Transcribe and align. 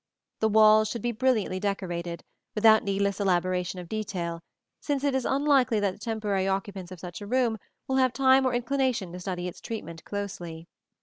The 0.39 0.49
walls 0.49 0.89
should 0.89 1.03
be 1.03 1.11
brilliantly 1.11 1.59
decorated, 1.59 2.23
without 2.55 2.81
needless 2.81 3.19
elaboration 3.19 3.79
of 3.79 3.87
detail, 3.87 4.41
since 4.79 5.03
it 5.03 5.13
is 5.13 5.25
unlikely 5.25 5.79
that 5.79 5.91
the 5.91 5.99
temporary 5.99 6.47
occupants 6.47 6.91
of 6.91 6.99
such 6.99 7.21
a 7.21 7.27
room 7.27 7.59
will 7.87 7.97
have 7.97 8.11
time 8.11 8.43
or 8.47 8.53
inclination 8.55 9.11
to 9.13 9.19
study 9.19 9.47
its 9.47 9.61
treatment 9.61 10.03
closely. 10.03 10.67